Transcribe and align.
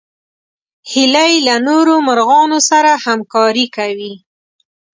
هیلۍ 0.91 1.33
له 1.47 1.55
نورو 1.67 1.95
مرغانو 2.07 2.59
سره 2.69 2.91
همکاري 3.05 3.65
کوي 3.75 4.13